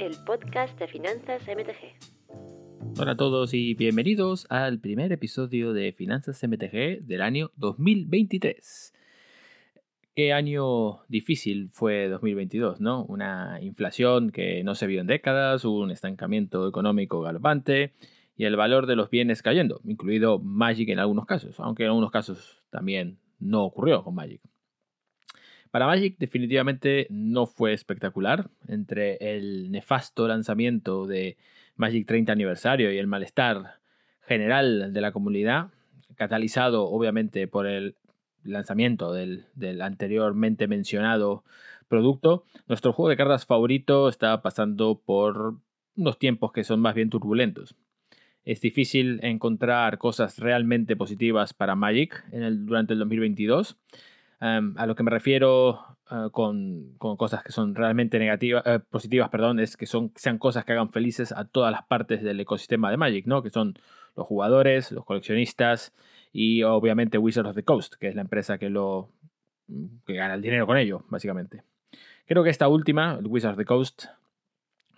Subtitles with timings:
[0.00, 2.98] el podcast de Finanzas MTG.
[2.98, 8.94] Hola a todos y bienvenidos al primer episodio de Finanzas MTG del año 2023.
[10.16, 13.04] Qué año difícil fue 2022, ¿no?
[13.04, 17.92] Una inflación que no se vio en décadas, un estancamiento económico galopante
[18.38, 22.10] y el valor de los bienes cayendo, incluido Magic en algunos casos, aunque en algunos
[22.10, 24.40] casos también no ocurrió con Magic.
[25.70, 28.50] Para Magic definitivamente no fue espectacular.
[28.66, 31.36] Entre el nefasto lanzamiento de
[31.76, 33.78] Magic 30 aniversario y el malestar
[34.22, 35.68] general de la comunidad,
[36.16, 37.96] catalizado obviamente por el
[38.42, 39.46] lanzamiento del,
[39.80, 41.44] anteriormente mencionado
[41.88, 45.56] producto, nuestro juego de cartas favorito está pasando por
[45.96, 47.76] unos tiempos que son más bien turbulentos.
[48.44, 53.76] Es difícil encontrar cosas realmente positivas para Magic en el, durante el 2022
[54.40, 59.60] a lo que me refiero ah, con, cosas que son realmente negativas, eh, positivas, perdón,
[59.60, 62.96] es que son, sean cosas que hagan felices a todas las partes del ecosistema de
[62.96, 63.42] Magic, ¿no?
[63.42, 63.78] Que son
[64.16, 65.92] los jugadores, los coleccionistas
[66.32, 69.10] y obviamente Wizards of the Coast, que es la empresa que lo
[70.06, 71.62] que gana el dinero con ello, básicamente.
[72.26, 74.04] Creo que esta última, Wizards of the Coast,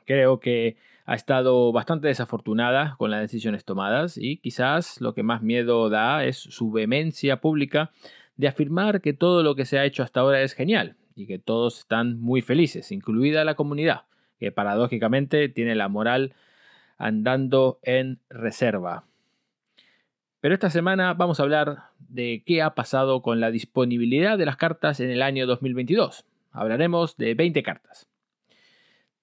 [0.05, 5.43] creo que ha estado bastante desafortunada con las decisiones tomadas y quizás lo que más
[5.43, 7.91] miedo da es su vehemencia pública
[8.37, 11.39] de afirmar que todo lo que se ha hecho hasta ahora es genial y que
[11.39, 14.03] todos están muy felices, incluida la comunidad,
[14.39, 16.35] que paradójicamente tiene la moral
[16.99, 19.05] andando en reserva.
[20.41, 24.57] Pero esta semana vamos a hablar de qué ha pasado con la disponibilidad de las
[24.57, 26.25] cartas en el año 2022.
[26.51, 28.09] Hablaremos de 20 cartas.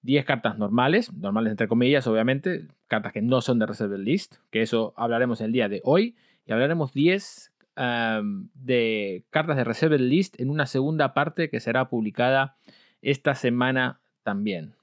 [0.02, 4.62] 10 cartas normales, normales entre comillas, obviamente, cartas que no son de Reserve List, que
[4.62, 6.16] eso hablaremos el día de hoy,
[6.46, 12.56] y hablaremos 10 de cartas de Reserve List en una segunda parte que será publicada
[13.00, 14.74] esta semana también.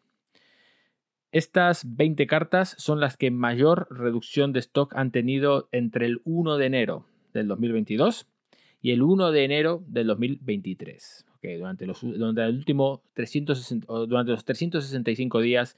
[1.32, 6.58] Estas 20 cartas son las que mayor reducción de stock han tenido entre el 1
[6.58, 8.28] de enero del 2022
[8.82, 11.26] y el 1 de enero del 2023.
[11.60, 15.78] durante, los, durante, el último 360, durante los 365 días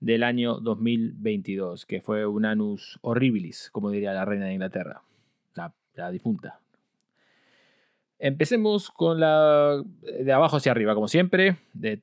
[0.00, 5.02] del año 2022, que fue un anus horribilis, como diría la reina de Inglaterra
[5.54, 5.72] la
[6.10, 6.62] difunta.
[8.24, 11.98] Empecemos con la de abajo hacia arriba, como siempre, eh,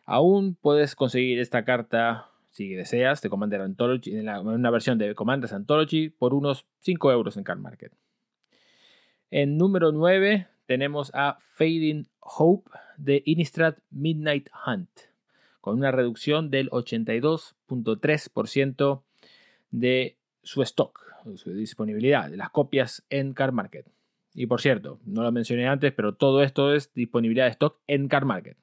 [0.04, 5.50] Aún puedes conseguir esta carta, si deseas, de Commander Anthology, en, una versión de Commander
[5.54, 7.94] Anthology, por unos 5 euros en Card Market.
[9.30, 14.90] En número 9 tenemos a Fading Hope de Innistrad Midnight Hunt,
[15.62, 19.02] con una reducción del 82.3%
[19.70, 23.86] de su stock su disponibilidad las copias en Car Market.
[24.32, 28.08] Y por cierto, no lo mencioné antes, pero todo esto es disponibilidad de stock en
[28.08, 28.56] Car Market.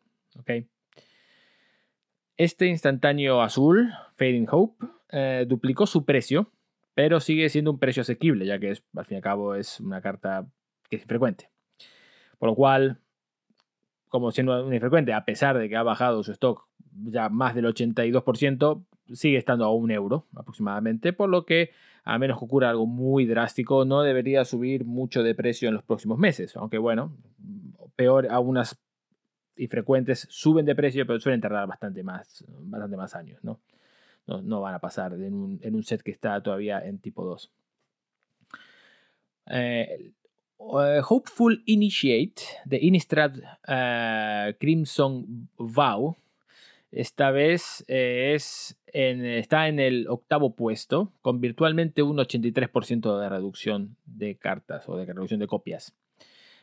[2.37, 6.51] Este instantáneo azul, Fading Hope, eh, duplicó su precio,
[6.93, 9.79] pero sigue siendo un precio asequible, ya que es, al fin y al cabo es
[9.79, 10.47] una carta
[10.89, 11.49] que es infrecuente.
[12.37, 12.99] Por lo cual,
[14.09, 17.65] como siendo una infrecuente, a pesar de que ha bajado su stock ya más del
[17.65, 21.71] 82%, sigue estando a un euro aproximadamente, por lo que
[22.09, 25.83] a menos que ocurra algo muy drástico, no debería subir mucho de precio en los
[25.83, 26.55] próximos meses.
[26.55, 27.13] Aunque bueno,
[27.97, 28.79] peor, algunas
[29.57, 33.59] infrecuentes suben de precio, pero suelen tardar bastante más, bastante más años, ¿no?
[34.25, 37.51] No, van a pasar en un, set que está todavía en tipo 2.
[39.47, 40.13] Eh,
[40.59, 43.33] eh, Hopeful Initiate de Innistrad
[43.67, 46.15] eh, Crimson Vow
[46.97, 53.95] esta vez eh, es está en el octavo puesto, con virtualmente un 83% de reducción
[54.05, 55.93] de cartas o de reducción de copias.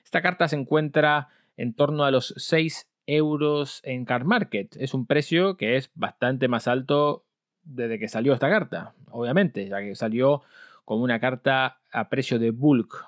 [0.04, 4.74] Esta carta se encuentra en torno a los 6 euros en Card Market.
[4.76, 7.24] Es un precio que es bastante más alto
[7.62, 10.42] desde que salió esta carta, obviamente, ya que salió
[10.84, 13.06] como una carta a precio de bulk.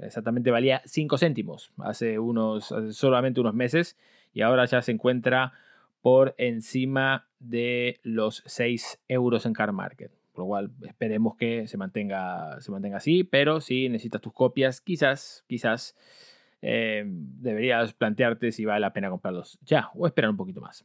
[0.00, 3.96] Exactamente valía 5 céntimos hace unos, solamente unos meses
[4.32, 5.54] y ahora ya se encuentra
[6.00, 10.12] por encima de los 6 euros en Car Market.
[10.32, 14.80] Por lo cual esperemos que se mantenga, se mantenga así, pero si necesitas tus copias,
[14.80, 15.96] quizás, quizás
[16.62, 20.84] eh, deberías plantearte si vale la pena comprarlos ya o esperar un poquito más.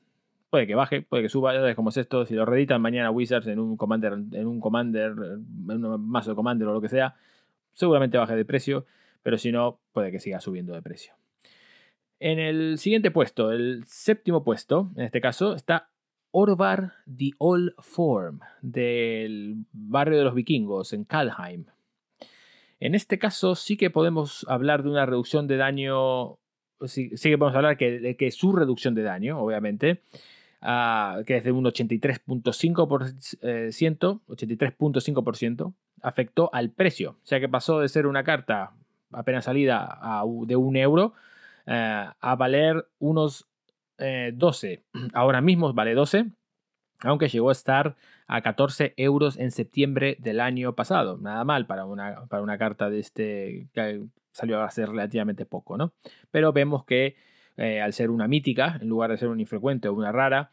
[0.49, 3.47] puede que baje, puede que suba, ya como es esto, si lo reeditan mañana Wizards
[3.47, 7.15] en un Commander, en un Commander, en un mazo de Commander o lo que sea,
[7.73, 8.85] seguramente baje de precio,
[9.23, 11.13] pero si no, puede que siga subiendo de precio.
[12.25, 15.89] En el siguiente puesto, el séptimo puesto, en este caso, está
[16.31, 21.65] Orvar the Old Form, del barrio de los vikingos, en Kalheim.
[22.79, 26.37] En este caso sí que podemos hablar de una reducción de daño,
[26.85, 29.99] sí, que podemos hablar que, que su reducción de daño, obviamente,
[30.61, 37.89] ah, que es de un 83.5%, 83.5%, afectó al precio, o sea que pasó de
[37.89, 38.71] ser una carta
[39.11, 39.99] apenas salida
[40.45, 41.15] de un euro
[41.65, 43.47] eh, a valer unos
[43.97, 44.73] 12.
[44.73, 44.83] Eh,
[45.13, 46.25] Ahora mismo vale 12,
[47.01, 47.95] aunque llegó a estar
[48.27, 51.17] a 14 euros en septiembre del año pasado.
[51.17, 55.77] Nada mal para una, para una carta de este que salió a ser relativamente poco,
[55.77, 55.93] ¿no?
[56.31, 57.15] Pero vemos que
[57.57, 60.51] eh, al ser una mítica, en lugar de ser una infrecuente o una rara,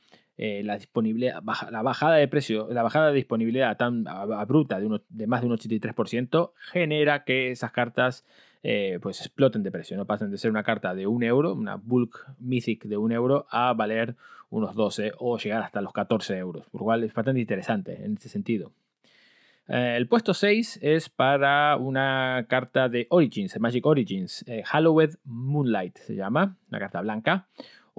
[0.64, 4.04] la, disponibilidad, la bajada de precio, la bajada de disponibilidad tan
[4.48, 8.24] bruta de, de más de un 83% genera que esas cartas
[8.62, 11.76] eh, pues exploten de precio, no pasen de ser una carta de un euro, una
[11.76, 14.16] bulk mythic de un euro, a valer
[14.50, 18.16] unos 12 o llegar hasta los 14 euros, por lo cual es bastante interesante en
[18.18, 18.72] ese sentido.
[19.66, 25.96] Eh, el puesto 6 es para una carta de Origins, Magic Origins, eh, Hallowed Moonlight
[25.96, 27.48] se llama, una carta blanca.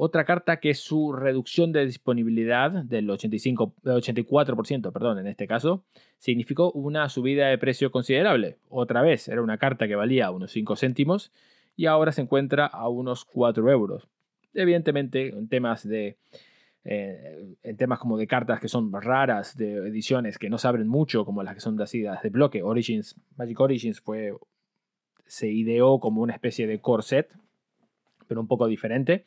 [0.03, 5.83] Otra carta que su reducción de disponibilidad del 85, 84%, perdón, en este caso,
[6.17, 8.57] significó una subida de precio considerable.
[8.67, 11.31] Otra vez, era una carta que valía unos 5 céntimos
[11.75, 14.07] y ahora se encuentra a unos 4 euros.
[14.55, 16.17] Evidentemente, en temas de
[16.83, 20.87] eh, en temas como de cartas que son raras, de ediciones que no se abren
[20.87, 22.63] mucho, como las que son así, de bloque.
[22.63, 24.33] Origins, Magic Origins fue,
[25.27, 27.29] se ideó como una especie de core set,
[28.27, 29.25] pero un poco diferente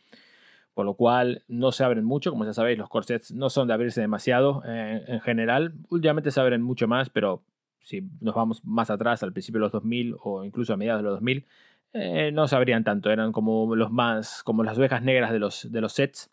[0.75, 3.75] por lo cual no se abren mucho, como ya sabéis, los corsets no son de
[3.75, 7.43] abrirse demasiado eh, en general, últimamente se abren mucho más, pero
[7.81, 11.05] si nos vamos más atrás, al principio de los 2000 o incluso a mediados de
[11.05, 11.47] los 2000,
[11.93, 15.71] eh, no se abrían tanto, eran como los más, como las ovejas negras de los,
[15.71, 16.31] de los sets,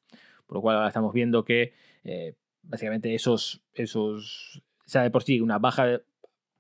[0.48, 1.74] por lo cual ahora estamos viendo que
[2.04, 2.34] eh,
[2.64, 6.02] básicamente esos, esos, sea, de por sí una baja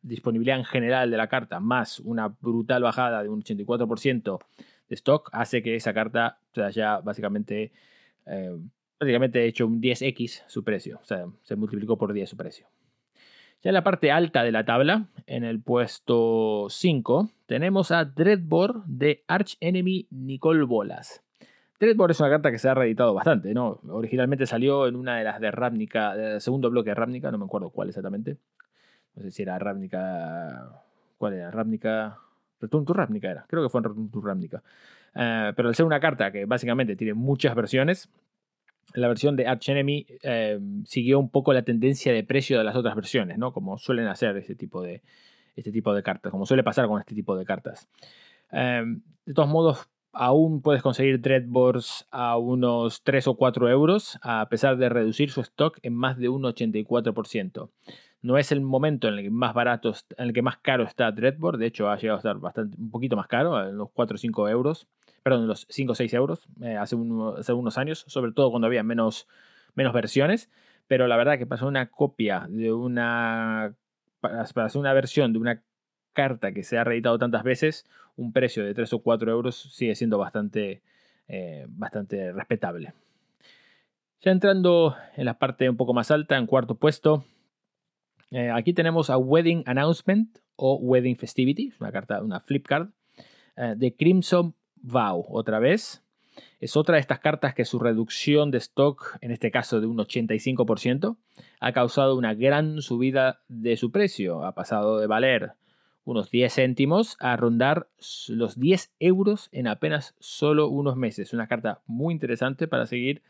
[0.03, 4.39] disponibilidad en general de la carta más una brutal bajada de un 84%
[4.95, 7.71] stock hace que esa carta se haya básicamente,
[8.25, 8.57] eh,
[8.97, 10.99] prácticamente hecho un 10x su precio.
[11.01, 12.67] O sea, se multiplicó por 10 su precio.
[13.63, 18.79] Ya en la parte alta de la tabla, en el puesto 5, tenemos a Dreadbore
[18.87, 21.23] de Arch Enemy Nicole Bolas.
[21.79, 23.79] Dreadbore es una carta que se ha reeditado bastante, ¿no?
[23.89, 27.45] Originalmente salió en una de las de Ravnica, del segundo bloque de Ravnica, no me
[27.45, 28.37] acuerdo cuál exactamente.
[29.15, 30.83] No sé si era Ravnica.
[31.17, 31.51] ¿Cuál era?
[31.51, 32.19] Ravnica.
[32.61, 34.63] Return to Ravnica era, creo que fue en Return to Ravnica.
[35.15, 38.09] Eh, pero al ser una carta que básicamente tiene muchas versiones,
[38.93, 42.75] la versión de Arch Enemy eh, siguió un poco la tendencia de precio de las
[42.75, 43.53] otras versiones, ¿no?
[43.53, 45.01] Como suelen hacer este tipo de,
[45.55, 47.87] este tipo de cartas, como suele pasar con este tipo de cartas.
[48.51, 48.83] Eh,
[49.25, 54.77] de todos modos, aún puedes conseguir Dreadboards a unos 3 o 4 euros, a pesar
[54.77, 57.69] de reducir su stock en más de un 84%
[58.21, 61.11] no es el momento en el que más barato, en el que más caro está
[61.11, 61.57] Dreadboard.
[61.57, 64.17] De hecho, ha llegado a estar bastante, un poquito más caro, en los 4 o
[64.17, 64.87] 5 euros.
[65.23, 69.27] Perdón, los 5 o 6 euros eh, hace, unos años, sobre todo cuando había menos,
[69.75, 70.49] menos versiones.
[70.87, 73.73] Pero la verdad que pasó una copia de una.
[74.19, 75.63] Para hacer una versión de una
[76.13, 77.87] carta que se ha reeditado tantas veces,
[78.17, 80.83] un precio de 3 o 4 euros sigue siendo bastante,
[81.27, 82.93] eh, bastante respetable.
[84.19, 87.25] Ya entrando en la parte un poco más alta, en cuarto puesto,
[88.31, 92.89] eh, aquí tenemos a Wedding Announcement o Wedding Festivity, una carta, una flip card,
[93.57, 96.03] eh, de Crimson Vow, otra vez.
[96.59, 99.97] Es otra de estas cartas que su reducción de stock, en este caso de un
[99.97, 101.17] 85%,
[101.59, 104.45] ha causado una gran subida de su precio.
[104.45, 105.53] Ha pasado de valer
[106.05, 107.89] unos 10 céntimos a rondar
[108.29, 111.33] los 10 euros en apenas solo unos meses.
[111.33, 113.23] Una carta muy interesante para seguir,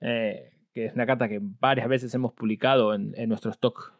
[0.00, 3.97] eh, que es una carta que varias veces hemos publicado en, en nuestro stock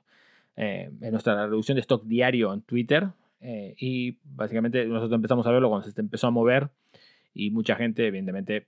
[0.61, 3.11] eh, en nuestra reducción de stock diario en Twitter.
[3.41, 6.71] Eh, y básicamente nosotros empezamos a verlo cuando se empezó a mover
[7.33, 8.67] y mucha gente, evidentemente,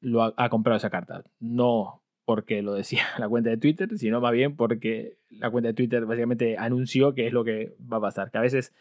[0.00, 1.22] lo ha, comprado esa carta.
[1.38, 5.74] No porque lo decía la cuenta de Twitter, sino más bien porque la cuenta de
[5.74, 8.32] Twitter básicamente anunció que es lo que va a pasar.
[8.32, 8.74] Que a veces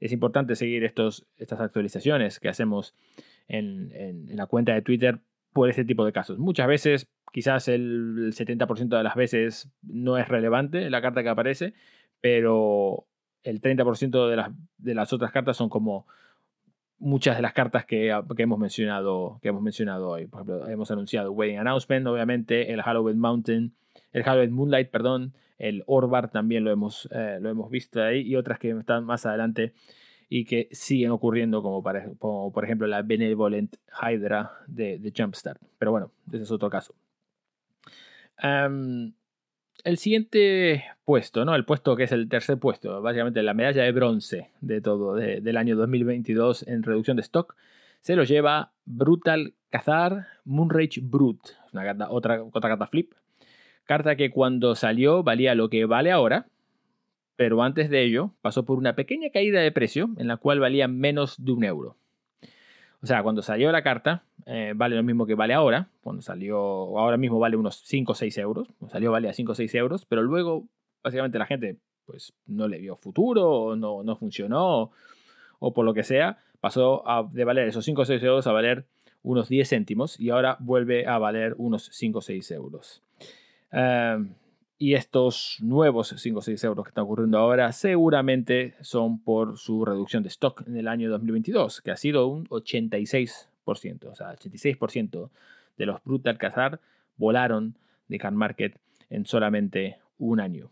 [0.00, 2.94] es importante seguir estos, estas actualizaciones que hacemos
[3.48, 5.20] en, en la cuenta de Twitter
[5.52, 6.38] por este tipo de casos.
[6.38, 7.06] Muchas veces
[7.36, 11.74] Quizás el 70% de las veces no es relevante la carta que aparece,
[12.22, 13.04] pero
[13.42, 16.06] el 30% de las, de las otras cartas son como
[16.98, 20.26] muchas de las cartas que, que, hemos mencionado, que hemos mencionado hoy.
[20.26, 23.74] Por ejemplo, hemos anunciado Wedding Announcement, obviamente, el Halloween Mountain,
[24.12, 28.36] el Halloween Moonlight, perdón, el Orbar también lo hemos, eh, lo hemos visto ahí y
[28.36, 29.74] otras que están más adelante
[30.30, 31.82] y que siguen ocurriendo, como,
[32.50, 35.60] por ejemplo la Benevolent Hydra de, de Jumpstart.
[35.76, 36.94] Pero bueno, ese es otro caso.
[38.42, 41.54] El siguiente puesto, ¿no?
[41.54, 45.56] El puesto que es el tercer puesto, básicamente la medalla de bronce de todo, del
[45.56, 47.54] año 2022 en reducción de stock,
[48.00, 53.12] se lo lleva Brutal Cazar Moonrage Brute, una otra, otra carta flip.
[53.84, 56.48] Carta que cuando salió valía lo que vale ahora,
[57.36, 60.88] pero antes de ello pasó por una pequeña caída de precio en la cual valía
[60.88, 61.96] menos de un euro.
[63.02, 65.88] O sea, cuando salió la carta, eh, vale lo mismo que vale ahora.
[66.02, 68.68] Cuando salió, ahora mismo vale unos 5 o 6 euros.
[68.78, 70.64] Cuando salió valía 5 o 6 euros, pero luego,
[71.02, 71.76] básicamente, la gente
[72.06, 74.92] pues no le vio futuro, o no, no funcionó,
[75.58, 78.84] o, por lo que sea, pasó de valer esos 5 o 6 euros a valer
[79.22, 83.02] unos 10 céntimos y ahora vuelve a valer unos 5 o 6 euros.
[83.72, 84.24] Eh,
[84.78, 89.84] y estos nuevos 5 o 6 euros que están ocurriendo ahora seguramente son por su
[89.84, 93.48] reducción de stock en el año 2022, que ha sido un 86%.
[94.10, 95.30] O sea, 86%
[95.78, 96.80] de los Brutal Cazar
[97.16, 97.78] volaron
[98.08, 98.78] de Can Market
[99.08, 100.70] en solamente un año.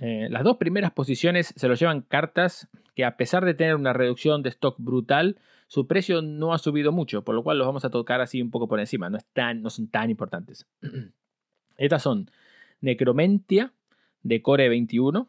[0.00, 3.92] Eh, las dos primeras posiciones se lo llevan cartas que a pesar de tener una
[3.92, 7.84] reducción de stock brutal, su precio no ha subido mucho, por lo cual los vamos
[7.84, 9.18] a tocar así un poco por encima, no,
[9.56, 10.66] no son tan importantes.
[11.76, 12.30] Estas son
[12.80, 13.72] Necromentia
[14.22, 15.28] de Core 21,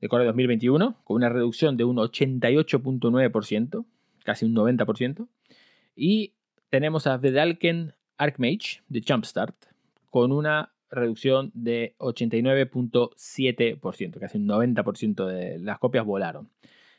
[0.00, 3.84] de Core 2021, con una reducción de un 88.9%,
[4.24, 5.28] casi un 90%.
[5.96, 6.32] Y
[6.70, 9.54] tenemos a Vedalken Archmage de Jumpstart,
[10.10, 16.48] con una reducción de 89.7%, casi un 90% de las copias volaron.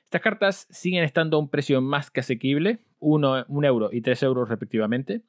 [0.04, 4.50] Estas cartas siguen estando a un precio más que asequible, 1 euro y 3 euros
[4.50, 5.22] respectivamente.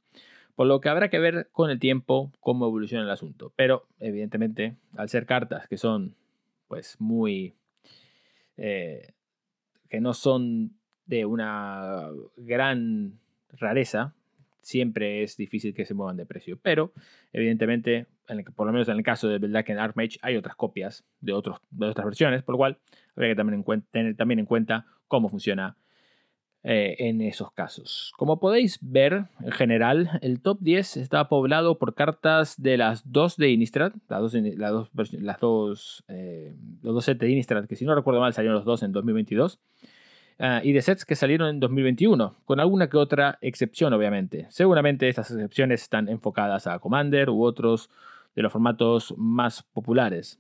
[0.61, 3.51] Por lo que habrá que ver con el tiempo cómo evoluciona el asunto.
[3.57, 6.17] Pero, evidentemente, al ser cartas que son,
[6.69, 7.55] pues, muy.
[8.59, 9.15] Eh,
[9.89, 10.77] que no son
[11.07, 13.19] de una gran
[13.53, 14.13] rareza,
[14.61, 16.59] siempre es difícil que se muevan de precio.
[16.61, 16.93] Pero,
[17.33, 18.09] evidentemente,
[18.55, 21.57] por lo menos en el caso de Black and Archmage, hay otras copias de, otros,
[21.71, 22.79] de otras versiones, por lo cual
[23.17, 25.79] habría que también tener también en cuenta cómo funciona
[26.63, 28.13] eh, en esos casos.
[28.19, 33.39] Como podéis ver, en general, el top 10 está poblado por cartas de las dos
[33.39, 37.87] de Innistrad, las dos, las las dos eh, los dos sets de Innistrad, que si
[37.87, 39.59] no recuerdo mal salieron los dos en 2022,
[40.39, 44.47] ah, y de sets que salieron en 2021, con alguna que otra excepción, obviamente.
[44.51, 47.89] Seguramente estas excepciones están enfocadas a Commander u otros
[48.37, 50.39] de los formatos más populares.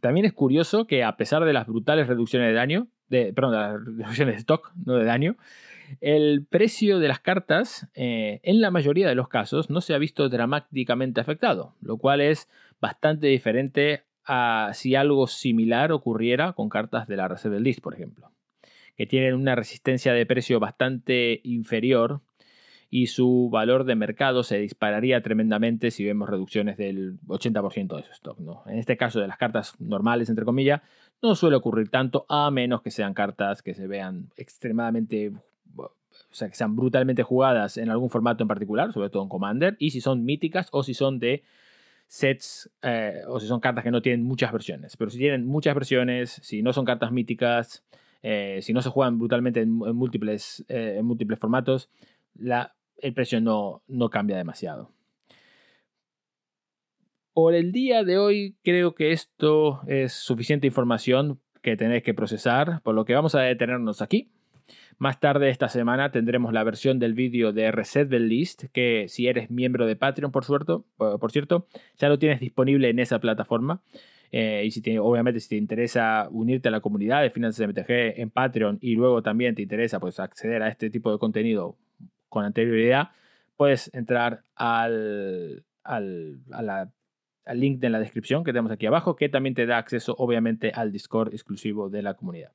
[0.00, 3.72] También es curioso que a pesar de las brutales reducciones de daño, de, perdón, las
[3.84, 5.36] reducciones de stock, no de daño,
[6.00, 9.98] el precio de las cartas eh, en la mayoría de los casos no se ha
[9.98, 12.48] visto dramáticamente afectado, lo cual es
[12.80, 18.30] bastante diferente a si algo similar ocurriera con cartas de la Reserve List, por ejemplo,
[18.96, 22.20] que tienen una resistencia de precio bastante inferior
[22.94, 28.12] y su valor de mercado se dispararía tremendamente si vemos reducciones del 80% de su
[28.12, 28.38] stock.
[28.38, 28.62] ¿no?
[28.66, 30.80] En este caso de las cartas normales, entre comillas,
[31.20, 35.32] no suele ocurrir tanto a menos que sean cartas que se vean extremadamente,
[35.76, 35.90] o
[36.30, 39.90] sea, que sean brutalmente jugadas en algún formato en particular, sobre todo en Commander, y
[39.90, 41.42] si son míticas o si son de
[42.06, 44.96] sets eh, o si son cartas que no tienen muchas versiones.
[44.96, 47.82] Pero si tienen muchas versiones, si no son cartas míticas,
[48.22, 51.90] eh, si no se juegan brutalmente en, múltiples, eh, en múltiples formatos,
[52.36, 54.90] la, el precio no, no cambia demasiado.
[57.32, 62.80] Por el día de hoy creo que esto es suficiente información que tenéis que procesar,
[62.82, 64.30] por lo que vamos a detenernos aquí.
[64.98, 69.26] Más tarde esta semana tendremos la versión del vídeo de Reset the List, que si
[69.26, 71.66] eres miembro de Patreon, por, suerte, por cierto,
[71.98, 73.82] ya lo tienes disponible en esa plataforma.
[74.30, 78.30] Eh, y si obviamente si te interesa unirte a la comunidad de Finanzas MTG en
[78.30, 81.76] Patreon y luego también te interesa pues, acceder a este tipo de contenido
[82.34, 83.10] con anterioridad,
[83.56, 86.90] puedes entrar al, al, a la
[87.46, 90.72] al link en la descripción que tenemos aquí abajo, que también te da acceso obviamente
[90.74, 92.52] al Discord exclusivo de la comunidad.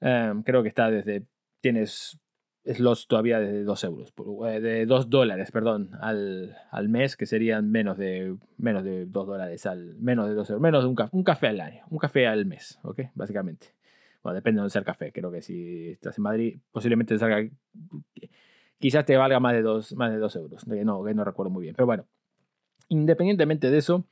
[0.00, 1.24] Em, creo que está desde,
[1.60, 2.18] tienes
[2.64, 4.12] slots todavía de 2 euros,
[4.46, 9.26] eh, de 2 dólares, perdón, al, al, mes, que serían menos de, menos de 2
[9.26, 12.26] dólares al, menos de 2 euros, menos de un, un café al año, un café
[12.26, 13.00] al mes, ¿ok?
[13.14, 13.68] Básicamente.
[14.22, 17.42] Bueno, depende de dónde sea el café, creo que si estás en Madrid, posiblemente salga,
[18.82, 21.50] quizás te valga más de 2 más de dos euros, que no, que no recuerdo
[21.50, 22.04] muy bien, pero bueno.
[22.88, 24.04] Independientemente de eso,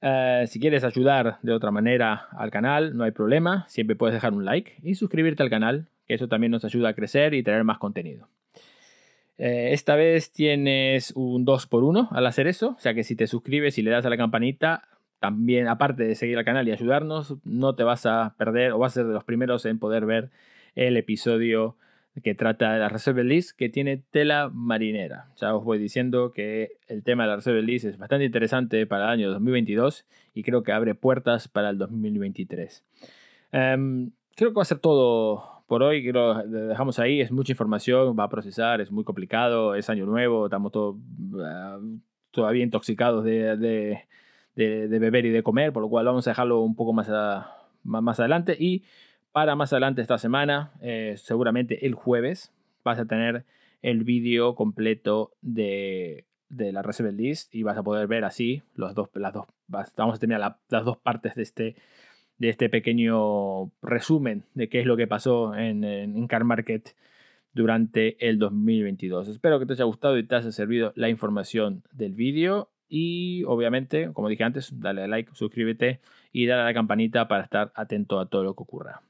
[0.00, 3.66] eh, si quieres ayudar de otra manera al canal, no hay problema.
[3.68, 6.94] Siempre puedes dejar un like y suscribirte al canal, que eso también nos ayuda a
[6.94, 8.28] crecer y tener más contenido.
[9.38, 13.76] Eh, esta vez tienes un 2x1 al hacer eso, o sea que si te suscribes
[13.76, 14.88] y le das a la campanita,
[15.18, 18.92] también aparte de seguir al canal y ayudarnos, no te vas a perder o vas
[18.92, 20.30] a ser de los primeros en poder ver
[20.76, 21.76] el episodio
[22.22, 25.28] que trata de la Reserve List, que tiene tela marinera.
[25.36, 29.04] Ya os voy diciendo que el tema de la Reserve List es bastante interesante para
[29.04, 30.04] el año 2022
[30.34, 32.84] y creo que abre puertas para el 2023.
[33.52, 36.02] Em, creo que va a ser todo por hoy.
[36.02, 37.22] Creo lo dejamos ahí.
[37.22, 40.96] Es mucha información, va a procesar, es muy complicado, es año nuevo, estamos todos
[41.42, 41.78] ah,
[42.30, 43.56] todavía intoxicados de,
[44.54, 47.08] de, beber y de comer, por lo cual vamos a dejarlo un poco más,
[47.84, 48.54] más adelante.
[48.58, 48.84] Y
[49.32, 52.52] para más adelante esta semana, eh, seguramente el jueves,
[52.84, 53.44] vas a tener
[53.80, 59.32] el vídeo completo de, la Reserve List y vas a poder ver así dos, las
[59.32, 59.46] dos,
[59.96, 61.76] vamos a tener las dos partes de este,
[62.36, 66.94] de este pequeño resumen de qué es lo que pasó en, en Car Market
[67.54, 69.28] durante el 2022.
[69.28, 74.12] Espero que te haya gustado y te haya servido la información del vídeo y obviamente,
[74.12, 76.00] como dije antes, dale a like, suscríbete
[76.32, 79.00] y dale a la campanita para estar atento a todo lo que ocurra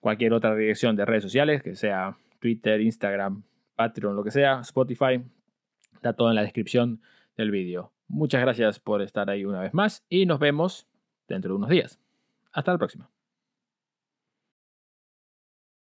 [0.00, 3.42] cualquier otra dirección de redes sociales, que sea Twitter, Instagram,
[3.76, 5.22] Patreon, lo que sea, Spotify,
[5.94, 7.00] está todo en la descripción
[7.36, 7.92] del vídeo.
[8.08, 10.86] Muchas gracias por estar ahí una vez más y nos vemos
[11.28, 12.00] dentro de unos días.
[12.52, 13.19] Hasta la próxima.